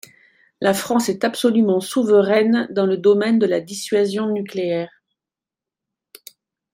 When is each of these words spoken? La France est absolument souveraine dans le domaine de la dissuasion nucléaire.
La 0.61 0.73
France 0.73 1.09
est 1.09 1.23
absolument 1.23 1.79
souveraine 1.79 2.67
dans 2.71 2.87
le 2.87 2.97
domaine 2.97 3.37
de 3.37 3.45
la 3.45 3.61
dissuasion 3.61 4.25
nucléaire. 4.29 4.89